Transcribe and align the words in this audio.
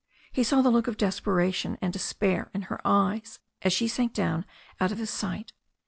He 0.31 0.43
saw 0.43 0.63
the 0.63 0.71
look 0.71 0.87
of 0.87 0.97
desperation 0.97 1.77
and 1.79 1.93
despair 1.93 2.49
in 2.55 2.63
her 2.63 2.81
eyes 2.83 3.37
as 3.61 3.71
she 3.71 3.87
sank 3.87 4.13
down 4.13 4.45
out 4.79 4.91
of 4.91 4.97
his 4.97 5.11
sight. 5.11 5.53